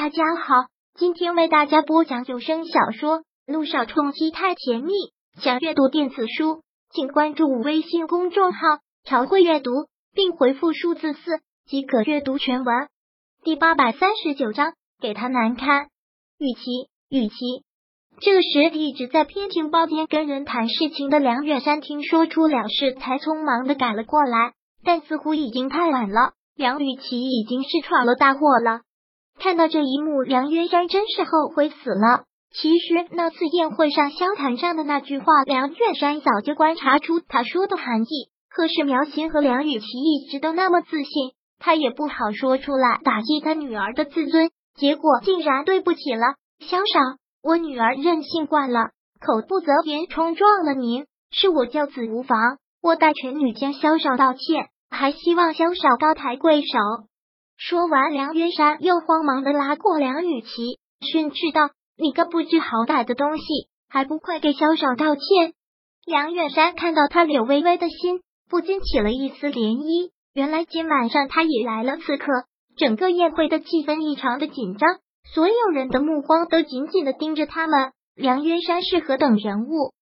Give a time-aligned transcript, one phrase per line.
[0.00, 0.54] 大家好，
[0.94, 4.92] 今天为大家播讲有声小说《路上冲击太甜蜜》。
[5.42, 8.60] 想阅读电子书，请关注微信公众号
[9.02, 9.72] “朝会阅读”，
[10.14, 12.88] 并回复数字四即可阅读全文。
[13.42, 15.88] 第八百三十九章，给他难堪。
[16.38, 17.34] 雨琦，雨琦。
[18.20, 24.52] 这时，一直在偏情包间跟人谈事情的梁远山听说出了事，才匆忙的赶了过来，
[24.84, 26.34] 但似乎已经太晚了。
[26.54, 28.82] 梁雨琪已经是闯了大祸了。
[29.38, 32.24] 看到这一幕，梁渊山真是后悔死了。
[32.50, 38.30] 其实那次宴会上萧谈上的那句话，梁远山早就观察出他说的含义。
[38.50, 44.50] 可是苗琴和梁雨琪一直都那么自信，他也不好说出来打击他女儿的自尊。
[44.74, 47.00] 结果竟然对不起了萧少，
[47.42, 52.38] 我女儿任性惯了，口不择言冲撞了您，是我教子无妨。
[52.82, 57.07] 我代全女将萧少道歉，还希望萧少高抬贵手。
[57.60, 63.42] 说完，梁渊山又慌忙的拉过梁雨琦，训斥道：“你个不知好歹的东西，
[63.88, 65.54] 还不快给萧少道歉！”
[66.06, 70.12] 梁远山看到他柳微微的心，不禁起了一丝涟漪。
[70.34, 72.26] 原来今晚上他也来了刺客，
[72.76, 74.88] 整个宴会的气氛异常的紧张，
[75.34, 77.90] 所有人的目光都紧紧的盯着他们。
[78.14, 79.92] 梁渊山是何等人物，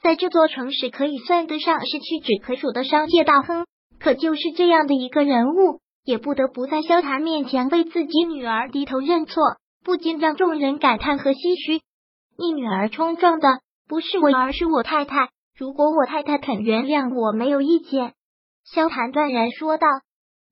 [0.00, 3.66] 在这座城市可以算得上是屈指可数的商界大亨，
[3.98, 5.80] 可就是这样的一个人物。
[6.04, 9.42] 也不得不在萧谈面前为自己女儿低头认错，
[9.84, 11.82] 不禁让众人感叹和唏嘘。
[12.38, 13.48] 你女儿冲撞的
[13.88, 15.28] 不是我，而是我太太。
[15.56, 18.14] 如果我太太肯原谅我，没有意见。
[18.64, 19.86] 萧谈断然说道。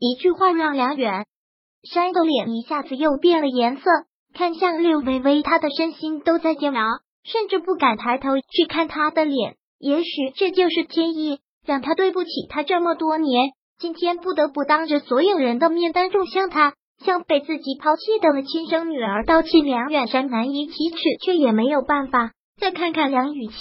[0.00, 1.26] 一句话让梁远
[1.82, 3.91] 山的脸一下子又变了颜色，
[4.32, 6.84] 看向柳微微，他的身心都在煎熬，
[7.24, 9.56] 甚至不敢抬头去看他的脸。
[9.78, 13.50] 也许这就是天意，让他对不起他这么多年。
[13.79, 19.65] 今天不得不当着所有人的面当众向他向被自己抛弃的亲生女儿道歉。
[19.65, 22.33] 梁远山难以启齿，却也没有办法。
[22.61, 23.55] 再看看梁雨琪，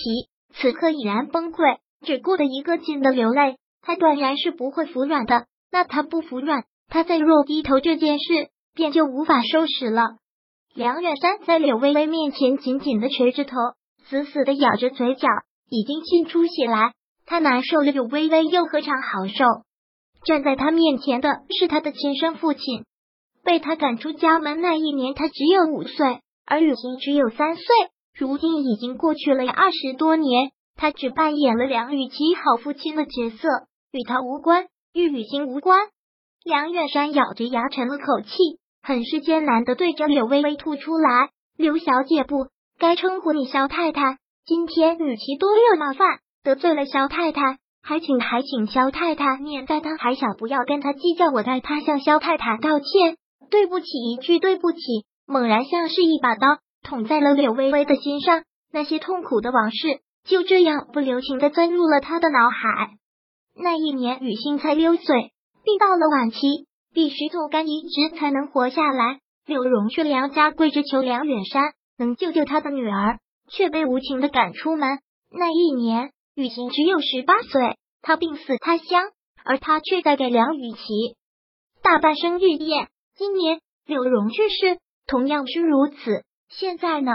[0.55, 3.57] 此刻已然崩溃，只顾得一个劲的流泪。
[3.83, 5.45] 他断然是不会服软的。
[5.71, 10.01] 那他不服软，他再若低头，这件事便就无法收拾了。
[10.73, 13.55] 梁远山在柳微微面前紧紧的垂着头，
[14.09, 15.27] 死死的咬着嘴角，
[15.69, 16.93] 已经沁出血来。
[17.27, 19.45] 他难受了，柳微微又何尝好受？
[20.27, 22.83] 站在他面前的是他的亲生父亲，
[23.45, 27.63] 被他赶出家门那一年，他只有五岁，而雨欣只有三岁。
[28.13, 33.47] 如今已经过去了二十多年，他只扮演了梁雨琪好父亲的角色，
[33.93, 35.79] 与他无关，与雨欣无关。
[36.43, 51.31] 梁远山咬着牙沉了口气，很是艰难的对着柳微微吐出来：“刘小姐不该称呼你萧太太，今天雨琦多有冒犯，得罪了萧太太。”还请还请萧太太念在他还小，不要跟他计较。
[51.31, 53.17] 我代他向萧太太道歉，
[53.49, 54.79] 对不起一句对不起，
[55.25, 58.43] 猛然像是一把刀捅在了柳微微的心上。
[58.73, 62.89] 那些痛苦的往事就这样不留情的钻入了他的脑海。
[63.55, 65.31] 那一年雨欣才六岁，
[65.63, 69.19] 病到了晚期，必须做肝移植才能活下来。
[69.45, 74.99] 柳荣去梁家跪着求梁远山能救救他的女儿，却被无情的赶出门。
[75.31, 76.11] 那一年。
[76.37, 79.09] 雨晴只有十八岁，他病死他乡，
[79.43, 81.17] 而他却在给梁雨琪
[81.81, 82.89] 大办生日宴。
[83.15, 84.77] 今年柳荣去世，
[85.07, 85.95] 同样是如此。
[86.47, 87.11] 现在呢，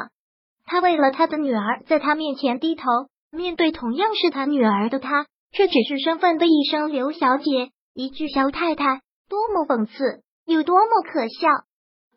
[0.64, 2.82] 他为了他的女儿，在他面前低头，
[3.30, 11.48] 面对同样是他女儿的他，却只是身份的一声刘小姐，一句萧太太，多么讽刺，有多么可笑！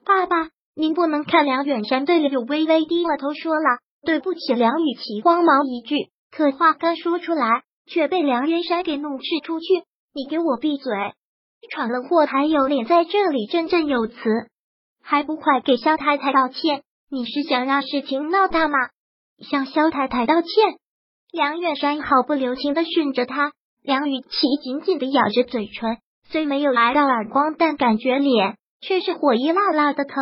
[0.04, 1.46] 爸爸，您不能看。
[1.46, 4.56] 梁远山对柳微微低了头，说了对不起。
[4.56, 6.10] 梁雨琪慌忙一句。
[6.36, 9.66] 可话刚说出来，却被梁远山给怒斥出去。
[10.14, 10.94] 你给我闭嘴！
[11.72, 14.16] 闯了祸还有脸在这里振振有词，
[15.02, 16.84] 还不快给萧太太道歉？
[17.10, 18.78] 你是想让事情闹大吗？
[19.50, 20.50] 向萧太太道歉！
[21.32, 23.54] 梁远山毫不留情的训着他。
[23.82, 30.16] 梁雨琪紧紧的咬着嘴唇，虽没有挨到耳光，但感觉脸却是火一辣辣的疼。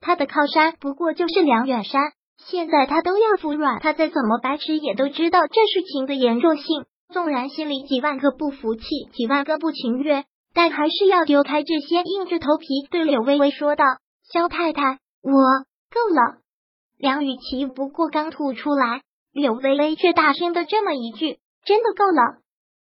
[0.00, 2.02] 他的靠山不过就是梁远山。
[2.36, 6.84] 现在他都要服软，他再怎么白痴也都知道这事情的严重性。
[7.12, 8.82] 纵然心里几万个不服气，
[9.12, 13.84] 几万个不情愿，但还是要丢开这些，硬着头皮对柳微微说道
[14.32, 15.30] ：“萧太太，我
[15.92, 16.38] 够了。”
[16.98, 19.02] 梁雨琪不过刚吐出来，
[19.32, 22.40] 柳微微却大声的这么一句：“真的够了。”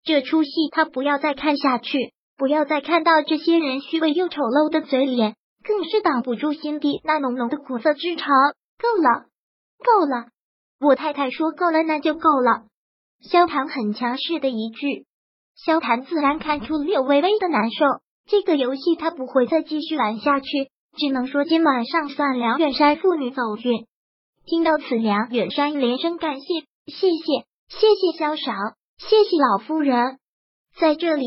[0.03, 8.25] 这出戏他不要再看下去，不要再看到这些人虚伪又丑陋的嘴脸，更是挡不住心底那浓浓的苦涩之潮。
[8.77, 9.25] 够了。
[9.85, 10.29] 够了，
[10.79, 12.63] 我太太说够了，那就够了。
[13.21, 15.05] 萧谈很强势的一句，
[15.55, 17.85] 萧谈自然看出柳微微的难受。
[18.27, 20.47] 这个游戏他不会再继续玩下去，
[20.97, 23.85] 只能说今晚上算梁远山父女走运。
[24.45, 26.45] 听到此，梁远山连声感谢
[26.87, 28.53] ：“谢谢，谢谢萧少，
[28.97, 30.17] 谢谢老夫人。”
[30.79, 31.25] 在这里，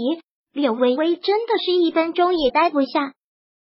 [0.53, 3.13] 柳微微真的是一分钟也待不下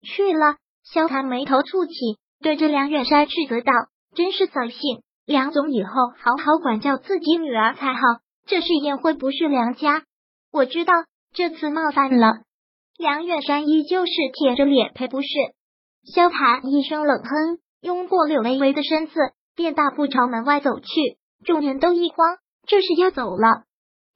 [0.03, 0.57] 去了。
[0.85, 3.73] 萧谈眉头蹙起，对着梁远山斥责道
[4.19, 5.03] ：“真是扫兴！
[5.27, 8.01] 梁总以后好好管教自己女儿才好。
[8.49, 10.03] 这是宴会，不是梁家。
[10.51, 10.93] 我知道
[11.33, 12.41] 这次冒犯了。”
[12.99, 15.29] 梁远山依旧是铁着脸赔不是。
[16.13, 19.15] 萧寒一声冷哼，拥过柳微微的身子，
[19.55, 20.87] 便大步朝门外走去。
[21.45, 23.67] 众人都一慌，这是要走了。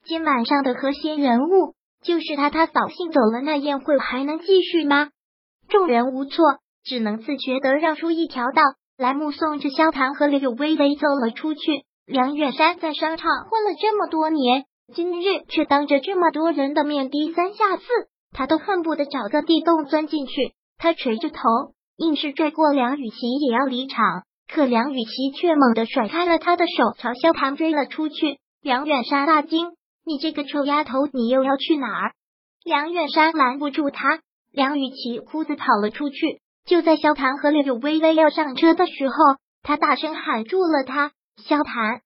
[0.03, 5.11] 今晚上的核心人物就是他，他扫兴走了，那宴会还能继续吗？
[5.69, 6.43] 众人无措，
[6.83, 8.61] 只能自觉的让出一条道
[8.95, 11.83] 来，目送着萧谈和柳微微走了出去。
[12.05, 17.83] 梁远山在商场混了这么多年，今日却当着这么多人的面低三下四，
[18.31, 20.53] 他都恨不得找个地洞钻进去。
[20.77, 21.39] 他垂着头，
[21.97, 28.37] 硬是拽过梁雨琪也要离场，可梁雨琪却猛地甩开了他的手，朝萧谈追了出去。
[28.61, 29.71] 梁远山大惊。
[30.05, 32.11] 你这个臭丫头，你又要去哪儿？
[32.63, 34.19] 梁远山拦不住他，
[34.51, 36.42] 梁雨琪哭着跑了出去。
[36.65, 39.15] 就在萧谭和柳微微要上车的时候，
[39.61, 41.11] 他大声喊住了他。
[41.37, 42.01] 萧谭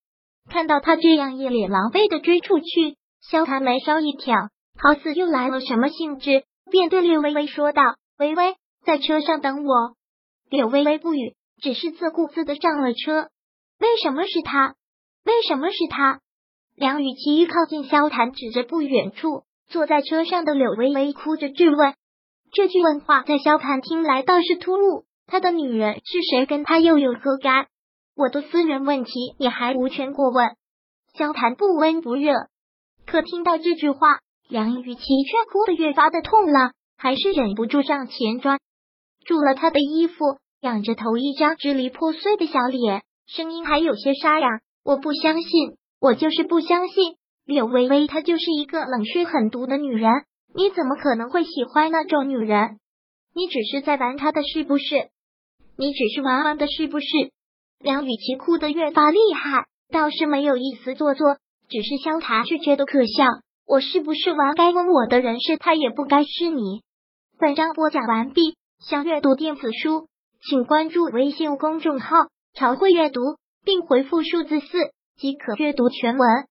[0.50, 4.36] 看到他这样一脸狼狈的追出去，萧谭眉梢一挑，
[4.82, 7.84] 好似又来了什么兴致，便对柳微微说道
[8.18, 8.56] ：“微微，
[8.86, 9.96] 在车上等我。”
[10.50, 13.28] 柳微微不语，只是自顾自的上了车。
[13.80, 14.76] 为什么是他？
[15.26, 16.22] 为什么是他？
[16.76, 21.94] 梁雨琪靠近萧谭，指着不远处坐在车上的柳微微，哭着质问。
[22.52, 25.06] 这句问话在萧谈听来倒是突兀。
[25.26, 27.68] 他的女人是谁，跟他又有何干？
[28.16, 30.56] 我的私人问题，你还无权过问。
[31.14, 32.34] 萧谈不温不热，
[33.06, 38.58] 可听到这句话，梁雨琪却哭得越发的痛了，还是忍不住上前抓
[39.26, 44.48] 住了他的衣服，仰着头，一张支离破碎的小脸，声音还有些沙哑。
[44.84, 45.78] 我不相信。
[46.00, 50.12] 我就是不相信柳微微，她就是一个冷血狠毒的女人。
[50.58, 52.80] 你怎么可能会喜欢那种女人？
[53.36, 55.10] 你只是在玩她的是不是？
[55.78, 57.06] 你只是玩玩的是不是？
[57.78, 61.38] 梁雨琪哭得越发厉害，倒是没有一丝做作，
[61.70, 63.24] 只是萧谈却觉得可笑。
[63.68, 64.56] 我是不是玩？
[64.56, 66.82] 该问我的人是他，也不该是你。
[67.38, 70.08] 本章播讲完毕，想阅读电子书，
[70.42, 72.16] 请关注微信公众号
[72.58, 73.22] “朝会阅读”，
[73.64, 74.68] 并回复数字四。
[75.18, 76.48] 即可阅读全文。